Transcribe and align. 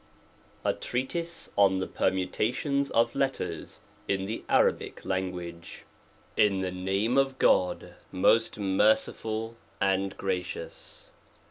A 0.65 0.73
TREATISE 0.73 1.51
ON 1.55 1.77
THE 1.77 1.85
PERMUTATIONS 1.85 2.89
OF 2.89 3.13
LETTERS 3.13 3.81
IN 4.07 4.25
THE 4.25 4.43
ARABIC 4.49 5.05
LANGUAGE. 5.05 5.83
In 6.35 6.57
the 6.57 6.71
name 6.71 7.19
of 7.19 7.37
Gon, 7.37 7.91
most 8.11 8.57
merciful 8.57 9.57
and 9.79 10.17
gracious. 10.17 11.11